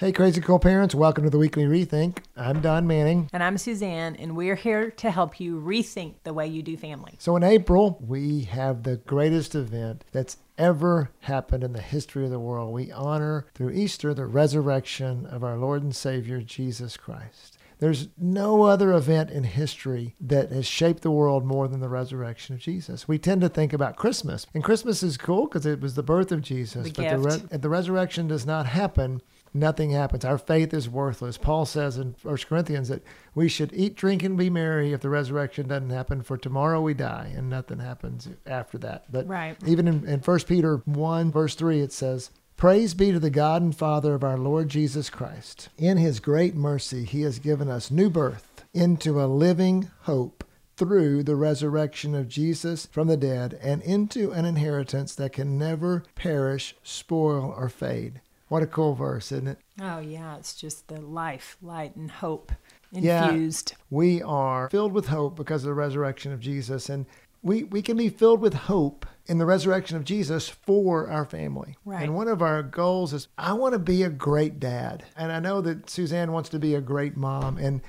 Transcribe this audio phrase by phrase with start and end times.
[0.00, 2.20] Hey, crazy cool parents, welcome to the weekly rethink.
[2.34, 3.28] I'm Don Manning.
[3.34, 7.16] And I'm Suzanne, and we're here to help you rethink the way you do family.
[7.18, 12.30] So, in April, we have the greatest event that's ever happened in the history of
[12.30, 12.72] the world.
[12.72, 17.58] We honor through Easter the resurrection of our Lord and Savior, Jesus Christ.
[17.80, 22.54] There's no other event in history that has shaped the world more than the resurrection
[22.54, 23.08] of Jesus.
[23.08, 26.30] We tend to think about Christmas, and Christmas is cool because it was the birth
[26.30, 26.84] of Jesus.
[26.84, 29.22] The but the, re- the resurrection does not happen,
[29.52, 30.24] nothing happens.
[30.24, 31.38] Our faith is worthless.
[31.38, 33.02] Paul says in 1 Corinthians that
[33.34, 36.94] we should eat, drink, and be merry if the resurrection doesn't happen, for tomorrow we
[36.94, 39.10] die, and nothing happens after that.
[39.10, 39.56] But Right.
[39.66, 43.62] even in, in 1 Peter 1, verse 3, it says, Praise be to the God
[43.62, 45.70] and Father of our Lord Jesus Christ.
[45.78, 50.44] In his great mercy, he has given us new birth into a living hope
[50.76, 56.04] through the resurrection of Jesus from the dead and into an inheritance that can never
[56.14, 58.20] perish, spoil, or fade.
[58.50, 59.58] What a cool verse, isn't it?
[59.80, 62.50] Oh, yeah, it's just the life, light, and hope
[62.92, 63.70] infused.
[63.70, 63.84] Yeah.
[63.90, 66.88] We are filled with hope because of the resurrection of Jesus.
[66.88, 67.06] And
[67.44, 71.76] we, we can be filled with hope in the resurrection of Jesus for our family.
[71.84, 72.02] Right.
[72.02, 75.04] And one of our goals is I want to be a great dad.
[75.16, 77.56] And I know that Suzanne wants to be a great mom.
[77.56, 77.80] And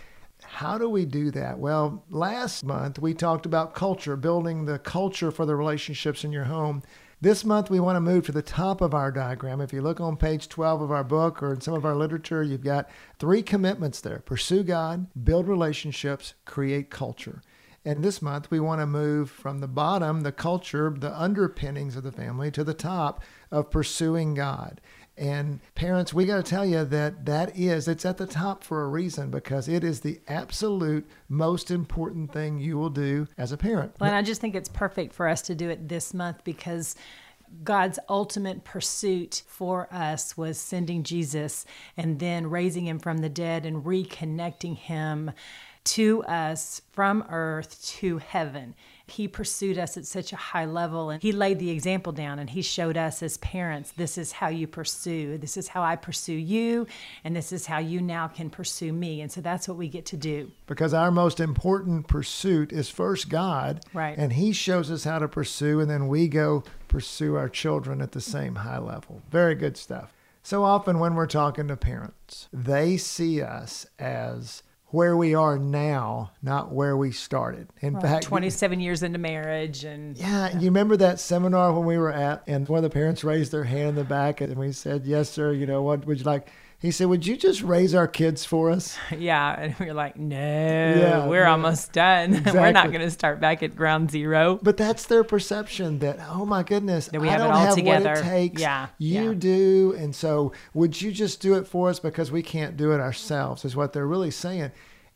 [0.44, 1.58] how do we do that?
[1.58, 6.44] Well, last month we talked about culture, building the culture for the relationships in your
[6.44, 6.84] home.
[7.24, 9.62] This month we want to move to the top of our diagram.
[9.62, 12.42] If you look on page 12 of our book or in some of our literature,
[12.42, 17.44] you've got three commitments there pursue God, build relationships, create culture.
[17.86, 22.02] And this month, we want to move from the bottom, the culture, the underpinnings of
[22.02, 24.82] the family, to the top of pursuing God.
[25.18, 28.84] And parents, we got to tell you that that is, it's at the top for
[28.84, 33.58] a reason because it is the absolute most important thing you will do as a
[33.58, 33.94] parent.
[34.00, 36.96] Well, and I just think it's perfect for us to do it this month because
[37.64, 41.66] God's ultimate pursuit for us was sending Jesus
[41.98, 45.32] and then raising him from the dead and reconnecting him
[45.84, 48.76] to us from earth to heaven.
[49.12, 52.50] He pursued us at such a high level and he laid the example down and
[52.50, 55.38] he showed us as parents this is how you pursue.
[55.38, 56.88] This is how I pursue you
[57.24, 59.22] and this is how you now can pursue me.
[59.22, 60.52] And so that's what we get to do.
[60.66, 63.84] because our most important pursuit is first God.
[63.94, 64.18] Right.
[64.18, 68.12] And He shows us how to pursue, and then we go pursue our children at
[68.14, 69.22] the same high level.
[69.30, 70.14] Very good stuff.
[70.44, 76.32] So often when we're talking to parents, they see us as where we are now,
[76.42, 77.70] not where we started.
[77.82, 82.12] In fact, 27 years into marriage and yeah, you remember that seminar when we were
[82.12, 85.06] at, and one of the parents raised their hand in the back, and we said,
[85.06, 85.54] "Yes, sir.
[85.54, 86.50] You know what would you like?"
[86.82, 90.18] He said, "Would you just raise our kids for us?" Yeah, and we are like,
[90.18, 91.52] no, Yeah, we're yeah.
[91.52, 92.42] almost done.
[92.54, 94.60] we're not going to start back at ground zero.
[94.64, 97.76] But that's their perception that, oh my goodness, That we have it don't all have
[97.76, 98.10] together.
[98.10, 98.62] what it takes.
[98.62, 99.34] Yeah, You yeah.
[99.38, 99.96] do.
[99.98, 103.64] And so would you just do it for us because we can't do it ourselves,
[103.64, 104.72] is what they're really saying.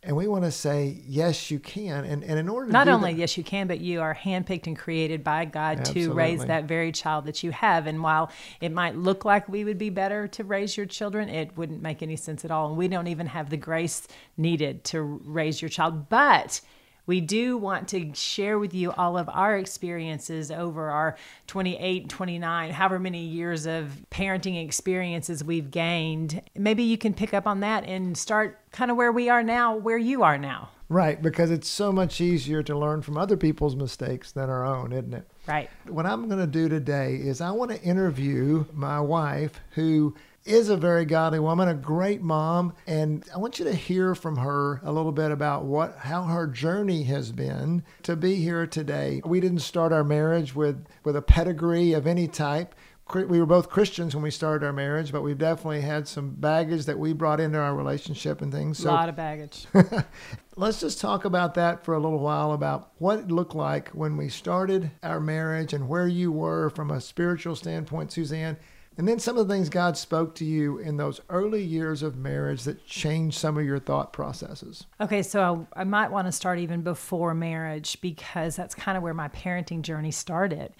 [0.05, 2.05] And we want to say, yes, you can.
[2.05, 4.67] And, and in order to Not only that, yes, you can, but you are handpicked
[4.67, 7.87] and created by God to raise that very child that you have.
[7.87, 11.57] And while it might look like we would be better to raise your children, it
[11.57, 12.67] wouldn't make any sense at all.
[12.67, 14.07] And we don't even have the grace
[14.37, 16.07] needed to raise your child.
[16.07, 16.61] But
[17.05, 21.17] we do want to share with you all of our experiences over our
[21.47, 26.41] 28, 29, however many years of parenting experiences we've gained.
[26.55, 29.75] Maybe you can pick up on that and start kind of where we are now,
[29.75, 30.69] where you are now.
[30.89, 34.91] right, because it's so much easier to learn from other people's mistakes than our own,
[34.91, 35.27] isn't it?
[35.47, 35.69] Right.
[35.87, 40.69] What I'm going to do today is I want to interview my wife, who is
[40.69, 44.79] a very godly woman, a great mom, and I want you to hear from her
[44.83, 49.21] a little bit about what how her journey has been to be here today.
[49.25, 52.75] We didn't start our marriage with with a pedigree of any type.
[53.13, 56.85] We were both Christians when we started our marriage, but we've definitely had some baggage
[56.85, 58.83] that we brought into our relationship and things.
[58.83, 59.67] A lot of baggage.
[60.55, 64.17] Let's just talk about that for a little while about what it looked like when
[64.17, 68.57] we started our marriage and where you were from a spiritual standpoint, Suzanne.
[68.97, 72.15] And then some of the things God spoke to you in those early years of
[72.15, 74.85] marriage that changed some of your thought processes.
[75.01, 79.03] Okay, so I, I might want to start even before marriage because that's kind of
[79.03, 80.73] where my parenting journey started.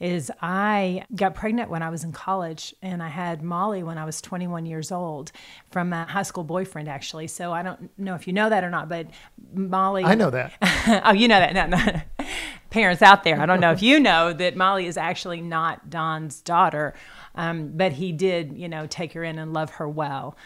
[0.00, 4.04] Is I got pregnant when I was in college and I had Molly when I
[4.04, 5.32] was 21 years old
[5.70, 7.28] from a high school boyfriend actually.
[7.28, 9.06] So I don't know if you know that or not, but
[9.52, 10.52] Molly I know that.
[11.04, 11.54] oh, you know that.
[11.54, 12.26] No, no.
[12.70, 16.42] Parents out there, I don't know if you know that Molly is actually not Don's
[16.42, 16.92] daughter,
[17.36, 20.36] um, but he did, you know, take her in and love her well.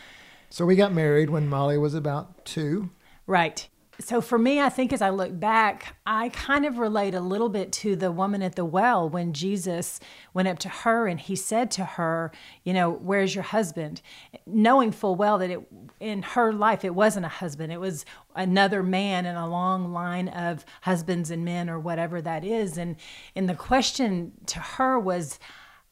[0.51, 2.91] So we got married when Molly was about two.
[3.27, 3.67] Right.
[4.01, 7.49] So for me, I think as I look back, I kind of relate a little
[7.49, 9.99] bit to the woman at the well when Jesus
[10.33, 12.31] went up to her and he said to her,
[12.63, 14.01] you know, where's your husband?
[14.47, 15.61] Knowing full well that it
[15.99, 18.05] in her life it wasn't a husband, it was
[18.37, 22.79] another man in a long line of husbands and men or whatever that is.
[22.79, 22.95] And
[23.35, 25.41] and the question to her was,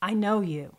[0.00, 0.76] I know you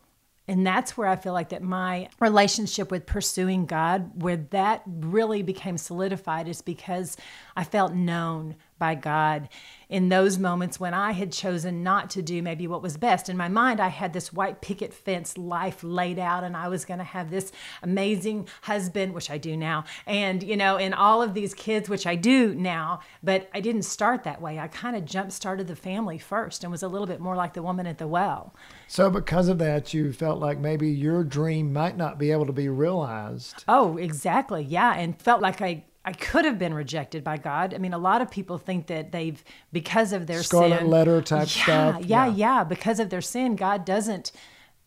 [0.48, 5.44] and that's where I feel like that my relationship with pursuing God, where that really
[5.44, 7.18] became solidified, is because
[7.56, 9.50] I felt known by God
[9.90, 13.30] in those moments when I had chosen not to do maybe what was best.
[13.30, 16.84] In my mind, I had this white picket fence life laid out, and I was
[16.84, 17.52] going to have this
[17.82, 22.06] amazing husband, which I do now, and, you know, and all of these kids, which
[22.06, 24.60] I do now, but I didn't start that way.
[24.60, 27.54] I kind of jump started the family first and was a little bit more like
[27.54, 28.54] the woman at the well.
[28.88, 32.54] So, because of that, you felt like maybe your dream might not be able to
[32.54, 33.64] be realized.
[33.68, 34.64] Oh, exactly.
[34.64, 34.94] Yeah.
[34.96, 37.74] And felt like I I could have been rejected by God.
[37.74, 39.44] I mean, a lot of people think that they've
[39.74, 42.06] because of their scarlet sin, letter type yeah, stuff.
[42.06, 42.64] Yeah, yeah, yeah.
[42.64, 44.32] Because of their sin, God doesn't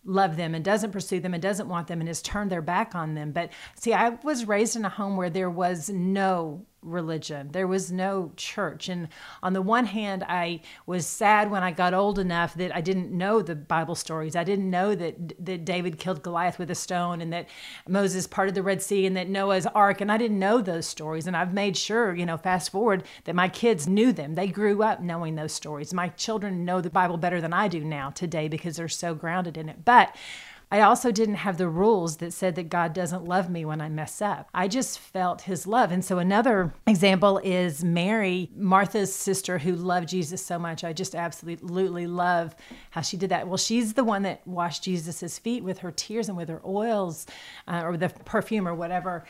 [0.03, 2.95] love them and doesn't pursue them and doesn't want them and has turned their back
[2.95, 3.33] on them.
[3.33, 7.49] But see, I was raised in a home where there was no religion.
[7.51, 8.89] There was no church.
[8.89, 9.07] And
[9.43, 13.11] on the one hand, I was sad when I got old enough that I didn't
[13.11, 14.35] know the Bible stories.
[14.35, 17.47] I didn't know that that David killed Goliath with a stone and that
[17.87, 21.27] Moses parted the Red Sea and that Noah's ark and I didn't know those stories
[21.27, 24.35] and I've made sure, you know, fast forward that my kids knew them.
[24.35, 25.93] They grew up knowing those stories.
[25.93, 29.57] My children know the Bible better than I do now today because they're so grounded
[29.57, 29.85] in it.
[29.85, 30.15] But
[30.73, 33.89] I also didn't have the rules that said that God doesn't love me when I
[33.89, 34.47] mess up.
[34.53, 35.91] I just felt his love.
[35.91, 40.85] And so another example is Mary, Martha's sister who loved Jesus so much.
[40.85, 42.55] I just absolutely love
[42.91, 43.49] how she did that.
[43.49, 47.27] Well, she's the one that washed Jesus's feet with her tears and with her oils
[47.67, 49.25] uh, or the perfume or whatever.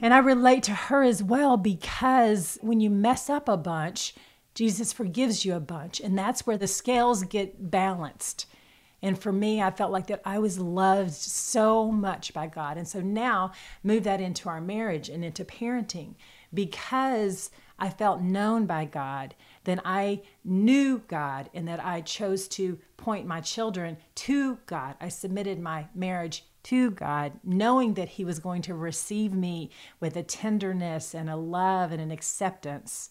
[0.00, 4.12] And I relate to her as well because when you mess up a bunch,
[4.54, 6.00] Jesus forgives you a bunch.
[6.00, 8.46] And that's where the scales get balanced.
[9.04, 12.78] And for me, I felt like that I was loved so much by God.
[12.78, 13.52] And so now
[13.82, 16.14] move that into our marriage and into parenting
[16.54, 19.34] because I felt known by God,
[19.64, 24.94] then I knew God and that I chose to point my children to God.
[25.02, 29.68] I submitted my marriage to God, knowing that He was going to receive me
[30.00, 33.10] with a tenderness and a love and an acceptance.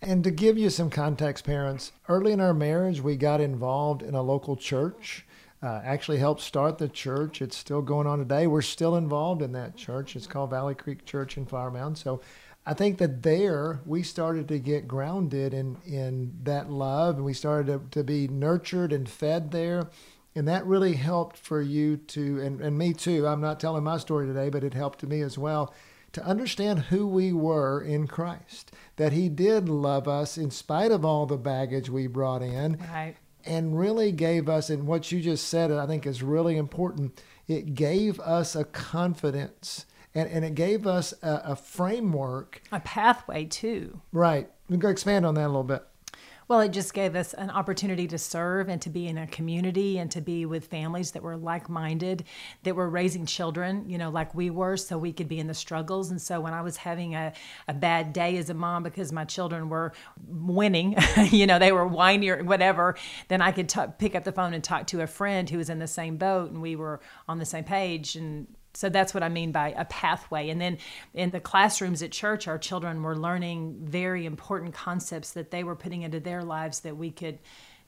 [0.00, 4.14] And to give you some context, parents, early in our marriage, we got involved in
[4.14, 5.26] a local church
[5.62, 7.40] uh, actually helped start the church.
[7.40, 8.46] It's still going on today.
[8.46, 10.16] We're still involved in that church.
[10.16, 11.96] It's called Valley Creek Church in Flower Mound.
[11.96, 12.20] So
[12.66, 17.34] I think that there we started to get grounded in, in that love and we
[17.34, 19.88] started to, to be nurtured and fed there.
[20.34, 23.26] And that really helped for you to, and, and me too.
[23.26, 25.72] I'm not telling my story today, but it helped me as well
[26.12, 28.72] to understand who we were in Christ.
[28.96, 32.78] That He did love us in spite of all the baggage we brought in.
[32.92, 37.22] Right and really gave us, and what you just said, I think is really important.
[37.48, 43.44] It gave us a confidence and, and it gave us a, a framework, a pathway
[43.44, 44.00] too.
[44.12, 44.50] Right.
[44.68, 45.84] We can expand on that a little bit.
[46.52, 49.96] Well, it just gave us an opportunity to serve and to be in a community
[49.96, 52.24] and to be with families that were like minded,
[52.64, 55.54] that were raising children, you know, like we were, so we could be in the
[55.54, 56.10] struggles.
[56.10, 57.32] And so when I was having a,
[57.68, 59.94] a bad day as a mom because my children were
[60.28, 60.94] winning,
[61.30, 62.96] you know, they were whiny or whatever,
[63.28, 65.70] then I could t- pick up the phone and talk to a friend who was
[65.70, 69.22] in the same boat and we were on the same page and so that's what
[69.22, 70.48] I mean by a pathway.
[70.48, 70.78] And then
[71.14, 75.76] in the classrooms at church, our children were learning very important concepts that they were
[75.76, 77.38] putting into their lives that we could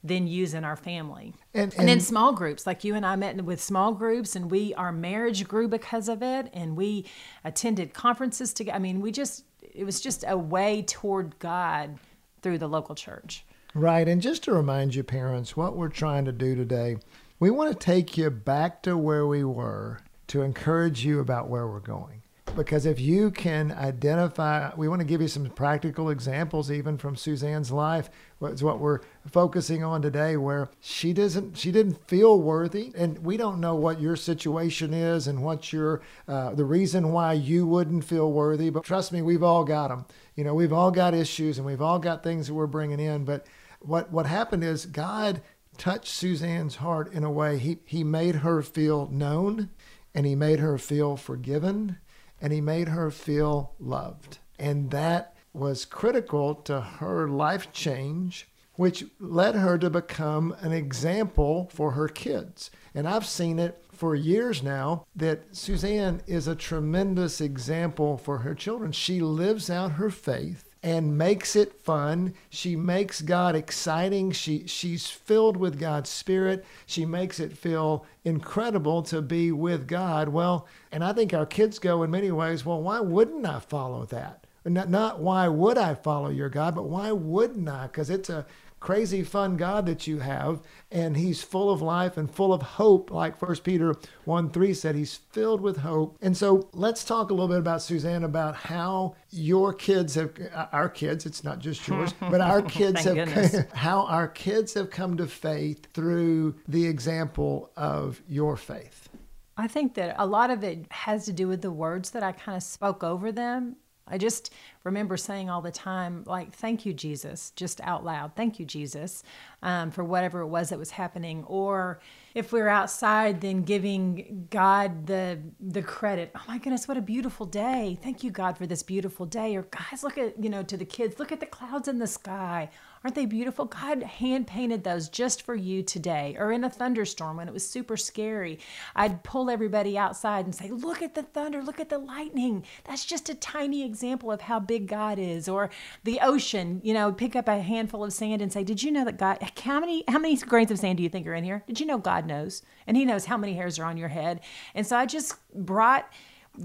[0.05, 1.33] then use in our family.
[1.55, 4.51] And, and, and, then small groups, like you and I met with small groups, and
[4.51, 7.07] we our marriage grew because of it, and we
[7.43, 8.77] attended conferences together.
[8.77, 11.99] I mean, we just it was just a way toward God
[12.43, 13.47] through the local church.
[13.73, 16.99] Right, and just to remind you, parents, what we're trying to do today,
[17.41, 21.67] we want to take you back to where we were to encourage you about where
[21.67, 22.23] we're going.
[22.57, 27.17] Because if you can identify, we want to give you some practical examples, even from
[27.17, 28.11] Suzanne's life.
[28.43, 33.37] It's what we're focusing on today, where she doesn't, she didn't feel worthy, and we
[33.37, 38.05] don't know what your situation is and what your, uh, the reason why you wouldn't
[38.05, 38.71] feel worthy.
[38.71, 40.05] But trust me, we've all got them.
[40.37, 43.25] You know, we've all got issues, and we've all got things that we're bringing in.
[43.25, 43.47] But
[43.81, 45.43] what what happened is God
[45.77, 47.59] touched Suzanne's heart in a way.
[47.59, 49.71] He he made her feel known
[50.15, 51.99] and he made her feel forgiven
[52.41, 54.39] and he made her feel loved.
[54.59, 61.71] And that was critical to her life change, which led her to become an example
[61.73, 62.71] for her kids.
[62.95, 68.55] And I've seen it for years now that Suzanne is a tremendous example for her
[68.55, 68.93] children.
[68.93, 72.35] She lives out her faith and makes it fun.
[72.51, 74.33] She makes God exciting.
[74.33, 76.63] She she's filled with God's spirit.
[76.85, 80.29] She makes it feel incredible to be with God.
[80.29, 84.05] Well, and I think our kids go in many ways, well, why wouldn't I follow
[84.07, 84.45] that?
[84.67, 87.87] Not, not why would I follow your God, but why wouldn't I?
[87.87, 88.45] Because it's a
[88.85, 90.61] crazy fun God that you have,
[90.91, 93.95] and He's full of life and full of hope, like First Peter
[94.27, 94.95] 1 3 said.
[94.95, 96.19] He's filled with hope.
[96.21, 100.67] And so let's talk a little bit about Suzanne about how your kids have, uh,
[100.71, 105.17] our kids, it's not just yours, but our kids have, how our kids have come
[105.17, 109.09] to faith through the example of your faith.
[109.57, 112.33] I think that a lot of it has to do with the words that I
[112.33, 113.77] kind of spoke over them
[114.07, 114.53] I just
[114.85, 118.37] remember saying all the time, like, thank you, Jesus, just out loud.
[118.37, 119.23] Thank you, Jesus,
[119.63, 121.45] um, for whatever it was that was happening.
[121.47, 122.01] Or
[122.35, 126.33] if we're outside, then giving God the the credit.
[126.35, 127.99] Oh my goodness, what a beautiful day!
[128.03, 129.57] Thank you, God, for this beautiful day.
[129.57, 132.07] Or guys, look at you know to the kids, look at the clouds in the
[132.07, 132.69] sky.
[133.05, 133.67] Aren't they beautiful?
[133.67, 136.37] God hand painted those just for you today.
[136.39, 138.59] Or in a thunderstorm when it was super scary,
[138.97, 142.65] I'd pull everybody outside and say, Look at the thunder, look at the lightning.
[142.85, 145.51] That's just a tiny example of how big God is.
[145.51, 145.69] Or
[146.05, 149.05] the ocean, you know, pick up a handful of sand and say, Did you know
[149.05, 151.63] that God, how many, how many grains of sand do you think are in here?
[151.67, 152.63] Did you know God knows?
[152.87, 154.41] And He knows how many hairs are on your head.
[154.75, 156.11] And so I just brought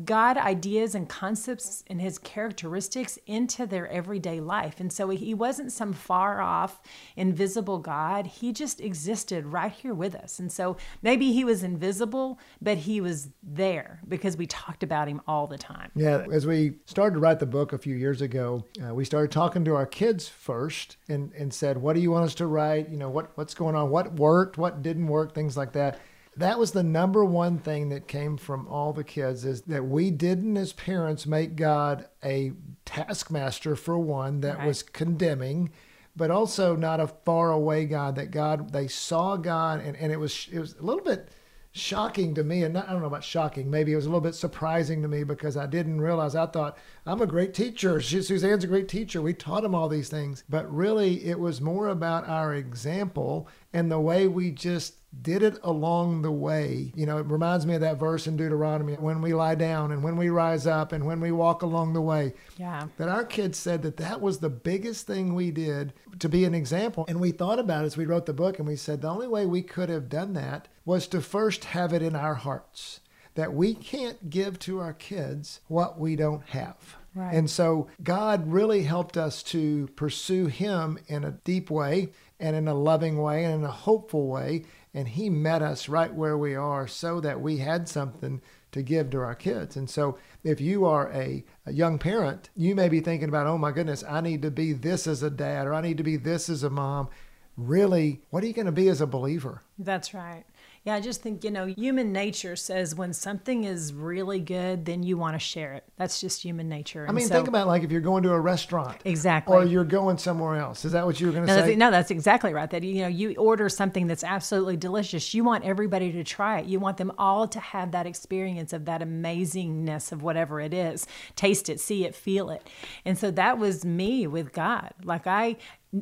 [0.06, 4.80] God ideas and concepts and his characteristics into their everyday life.
[4.80, 6.80] And so he wasn't some far off,
[7.16, 8.28] invisible God.
[8.28, 10.40] He just existed right here with us.
[10.40, 15.22] And so maybe he was invisible, but he was there because we talked about him
[15.28, 15.92] all the time.
[15.96, 16.26] Yeah.
[16.32, 19.66] As we started to write the book a few years ago, uh, we started talking
[19.66, 22.90] to our kids first and, and said, What do you want us to write?
[22.90, 23.90] You know, what, what's going on?
[23.90, 24.58] What worked?
[24.58, 25.34] What didn't work?
[25.34, 26.00] Things like that
[26.40, 30.10] that was the number one thing that came from all the kids is that we
[30.10, 32.54] didn't as parents make God a
[32.86, 34.68] taskmaster for one that right.
[34.68, 35.72] was condemning
[36.16, 40.20] but also not a far away God that God they saw God and, and it
[40.20, 41.30] was it was a little bit
[41.72, 44.22] shocking to me and not, I don't know about shocking maybe it was a little
[44.22, 48.02] bit surprising to me because I didn't realize I thought I'm a great teacher.
[48.02, 49.22] She, Suzanne's a great teacher.
[49.22, 50.44] We taught him all these things.
[50.50, 55.60] But really it was more about our example and the way we just did it
[55.64, 56.92] along the way.
[56.96, 60.04] You know, it reminds me of that verse in Deuteronomy when we lie down and
[60.04, 62.34] when we rise up and when we walk along the way.
[62.58, 62.88] Yeah.
[62.98, 66.54] That our kids said that that was the biggest thing we did to be an
[66.54, 67.06] example.
[67.08, 69.28] And we thought about it as we wrote the book and we said the only
[69.28, 73.00] way we could have done that was to first have it in our hearts
[73.36, 76.98] that we can't give to our kids what we don't have.
[77.16, 77.34] Right.
[77.34, 82.68] And so God really helped us to pursue Him in a deep way and in
[82.68, 86.56] a loving way and in a hopeful way and he met us right where we
[86.56, 88.42] are so that we had something
[88.72, 89.76] to give to our kids.
[89.76, 93.58] And so if you are a, a, young parent, you may be thinking about, oh
[93.58, 96.18] my goodness, I need to be this as a dad or I need to be
[96.18, 97.10] this as a mom.
[97.58, 99.64] Really, what are you going to be as a believer?
[99.78, 100.46] That's right.
[100.90, 105.04] Yeah, I just think, you know, human nature says when something is really good, then
[105.04, 105.84] you want to share it.
[105.98, 107.06] That's just human nature.
[107.08, 108.98] I mean, so, think about like if you're going to a restaurant.
[109.06, 109.56] Exactly.
[109.56, 110.86] Or you're going somewhere else.
[110.86, 111.68] Is that what you were going to no, say?
[111.68, 112.68] That's, no, that's exactly right.
[112.72, 115.32] That, you know, you order something that's absolutely delicious.
[115.32, 116.66] You want everybody to try it.
[116.66, 121.06] You want them all to have that experience of that amazingness of whatever it is.
[121.36, 122.68] Taste it, see it, feel it.
[123.06, 124.92] And so that was me with God.
[125.04, 125.58] Like I,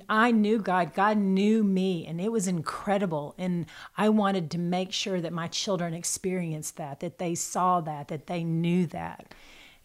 [0.10, 0.94] I knew God.
[0.94, 3.36] God knew me, and it was incredible.
[3.38, 3.68] And
[3.98, 8.28] I wanted to make sure that my children experienced that, that they saw that, that
[8.28, 9.34] they knew that.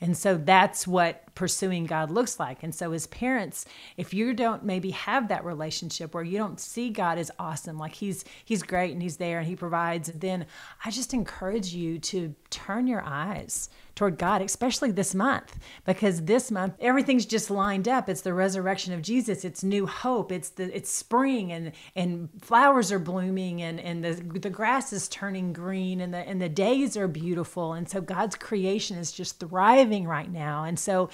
[0.00, 2.64] And so that's what pursuing God looks like.
[2.64, 3.64] And so, as parents,
[3.96, 7.94] if you don't maybe have that relationship where you don't see God as awesome, like
[7.94, 10.46] He's He's great and He's there and He provides, then
[10.84, 16.50] I just encourage you to turn your eyes toward God, especially this month, because this
[16.50, 18.08] month everything's just lined up.
[18.08, 19.44] It's the resurrection of Jesus.
[19.44, 20.32] It's new hope.
[20.32, 25.08] It's the it's spring and and flowers are blooming and and the the grass is
[25.08, 27.74] turning green and the and the days are beautiful.
[27.74, 30.64] And so God's creation is just thriving right now.
[30.64, 31.10] And so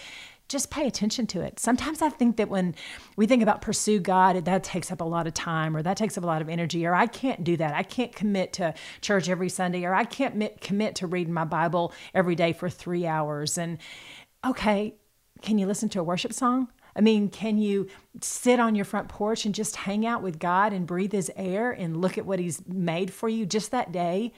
[0.49, 1.61] just pay attention to it.
[1.61, 2.75] Sometimes I think that when
[3.17, 6.17] we think about pursue God, that takes up a lot of time or that takes
[6.17, 7.75] up a lot of energy, or I can't do that.
[7.75, 11.93] I can't commit to church every Sunday, or I can't commit to reading my Bible
[12.15, 13.59] every day for three hours.
[13.59, 13.79] And
[14.47, 14.95] okay,
[15.43, 16.69] can you listen to a worship song?
[16.97, 17.87] I mean, can you
[18.21, 21.71] sit on your front porch and just hang out with God and breathe His air
[21.71, 24.33] and look at what He's made for you just that day?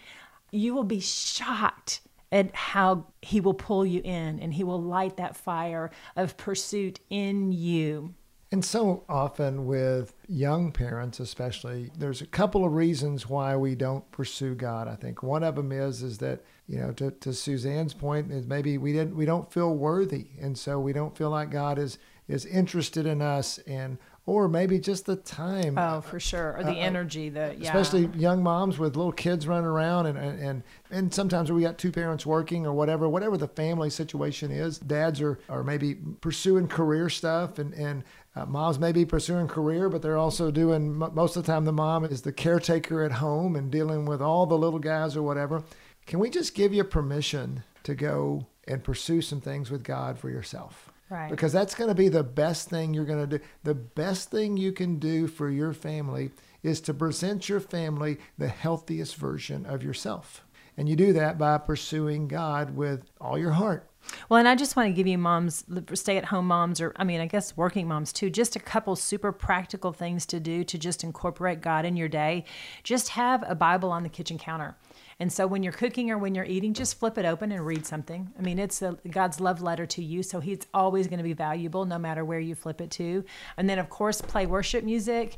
[0.51, 2.01] You will be shocked
[2.33, 7.01] and how he will pull you in and he will light that fire of pursuit
[7.11, 8.15] in you.
[8.53, 14.11] And so often with young parents especially, there's a couple of reasons why we don't
[14.11, 14.89] pursue God.
[14.89, 18.49] I think one of them is is that, you know, to, to Suzanne's point is
[18.49, 20.31] maybe we didn't we don't feel worthy.
[20.41, 24.79] And so we don't feel like God is is interested in us and or maybe
[24.79, 25.77] just the time.
[25.79, 26.57] Oh, for sure.
[26.59, 27.69] Or the Uh, uh, energy, the yeah.
[27.69, 31.79] especially young moms with little kids running around and, and and and sometimes we got
[31.79, 36.69] two parents working or whatever whatever the family situation is dads are are maybe pursuing
[36.69, 38.05] career stuff and and
[38.37, 41.73] uh, moms may be pursuing career but they're also doing most of the time the
[41.73, 45.63] mom is the caretaker at home and dealing with all the little guys or whatever
[46.07, 50.31] can we just give you permission to go and pursue some things with god for
[50.31, 51.29] yourself Right.
[51.29, 53.45] because that's going to be the best thing you're going to do.
[53.65, 56.31] The best thing you can do for your family
[56.63, 60.45] is to present your family the healthiest version of yourself.
[60.77, 63.91] And you do that by pursuing God with all your heart.
[64.29, 65.65] Well, and I just want to give you moms,
[65.95, 68.97] stay at home moms, or I mean, I guess working moms too, just a couple
[68.97, 72.45] super practical things to do to just incorporate God in your day.
[72.83, 74.77] Just have a Bible on the kitchen counter.
[75.21, 77.85] And so when you're cooking or when you're eating, just flip it open and read
[77.85, 78.33] something.
[78.39, 81.35] I mean, it's a, God's love letter to you, so He's always going to be
[81.35, 83.23] valuable no matter where you flip it to.
[83.59, 85.37] And then, of course, play worship music.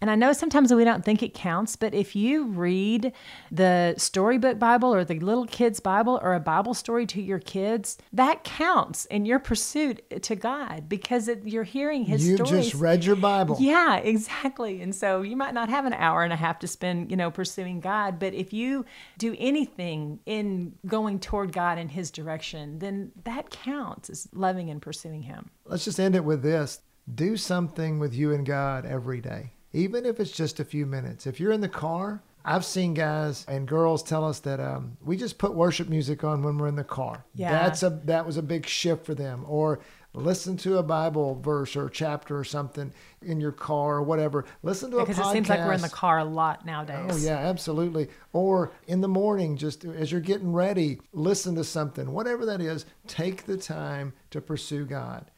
[0.00, 3.12] And I know sometimes we don't think it counts, but if you read
[3.50, 7.98] the storybook Bible or the little kids' Bible or a Bible story to your kids,
[8.12, 12.70] that counts in your pursuit to God because it, you're hearing His you stories.
[12.70, 13.56] just read your Bible.
[13.60, 14.82] Yeah, exactly.
[14.82, 17.30] And so you might not have an hour and a half to spend, you know,
[17.30, 18.84] pursuing God, but if you
[19.18, 24.80] do anything in going toward God in his direction, then that counts as loving and
[24.82, 25.50] pursuing him.
[25.64, 26.80] Let's just end it with this
[27.12, 31.26] do something with you and God every day, even if it's just a few minutes.
[31.26, 35.16] If you're in the car, I've seen guys and girls tell us that um, we
[35.16, 37.24] just put worship music on when we're in the car.
[37.34, 37.50] Yeah.
[37.50, 39.44] That's a that was a big shift for them.
[39.48, 39.80] Or
[40.12, 44.44] listen to a Bible verse or chapter or something in your car or whatever.
[44.62, 45.06] Listen to a podcast.
[45.06, 47.10] Because it seems like we're in the car a lot nowadays.
[47.10, 48.08] Oh yeah, absolutely.
[48.32, 52.12] Or in the morning, just as you're getting ready, listen to something.
[52.12, 55.30] Whatever that is, take the time to pursue God.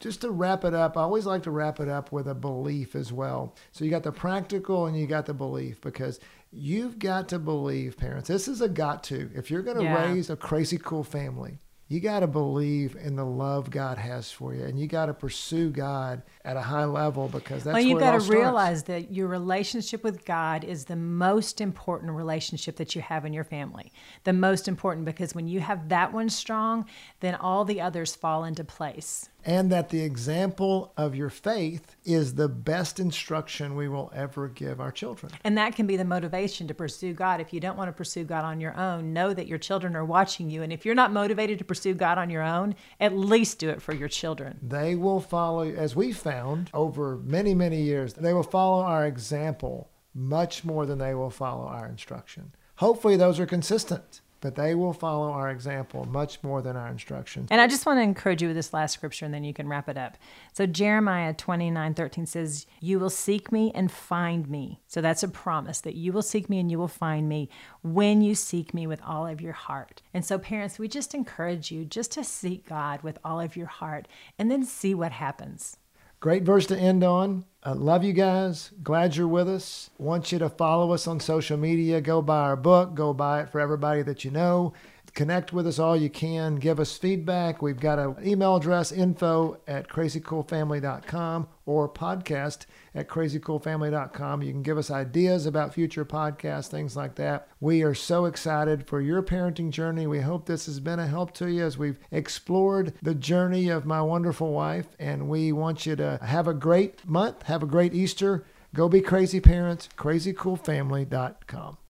[0.00, 2.94] Just to wrap it up, I always like to wrap it up with a belief
[2.94, 3.54] as well.
[3.72, 6.20] So you got the practical and you got the belief because
[6.52, 8.28] you've got to believe, parents.
[8.28, 9.30] This is a got to.
[9.34, 10.12] If you're going to Yeah.
[10.12, 11.58] raise a crazy cool family,
[11.88, 15.14] you got to believe in the love God has for you, and you got to
[15.14, 19.28] pursue God at a high level because that's well, you got to realize that your
[19.28, 23.92] relationship with God is the most important relationship that you have in your family.
[24.24, 26.86] The most important because when you have that one strong,
[27.20, 29.28] then all the others fall into place.
[29.44, 34.80] And that the example of your faith is the best instruction we will ever give
[34.80, 35.32] our children.
[35.44, 37.40] And that can be the motivation to pursue God.
[37.40, 40.04] If you don't want to pursue God on your own, know that your children are
[40.04, 40.62] watching you.
[40.62, 43.82] And if you're not motivated to pursue God on your own, at least do it
[43.82, 44.58] for your children.
[44.62, 49.90] They will follow, as we found over many, many years, they will follow our example
[50.14, 52.54] much more than they will follow our instruction.
[52.76, 57.48] Hopefully, those are consistent, but they will follow our example much more than our instructions.
[57.50, 59.70] And I just want to encourage you with this last scripture, and then you can
[59.70, 60.18] wrap it up.
[60.52, 64.82] So Jeremiah 29, 13 says, You will seek me and find me.
[64.86, 67.48] So that's a promise that you will seek me and you will find me
[67.80, 70.02] when you seek me with all of your heart.
[70.12, 73.68] And so, parents, we just encourage you just to seek God with all of your
[73.68, 74.06] heart
[74.38, 75.78] and then see what happens.
[76.24, 77.44] Great verse to end on.
[77.62, 78.70] I love you guys.
[78.82, 79.90] Glad you're with us.
[79.98, 82.00] Want you to follow us on social media.
[82.00, 82.94] Go buy our book.
[82.94, 84.72] Go buy it for everybody that you know.
[85.14, 86.56] Connect with us all you can.
[86.56, 87.62] Give us feedback.
[87.62, 94.42] We've got an email address info at crazycoolfamily.com or podcast at crazycoolfamily.com.
[94.42, 97.46] You can give us ideas about future podcasts, things like that.
[97.60, 100.08] We are so excited for your parenting journey.
[100.08, 103.86] We hope this has been a help to you as we've explored the journey of
[103.86, 104.88] my wonderful wife.
[104.98, 108.44] And we want you to have a great month, have a great Easter.
[108.74, 111.78] Go be crazy parents, crazycoolfamily.com.